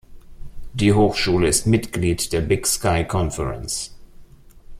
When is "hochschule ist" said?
0.93-1.67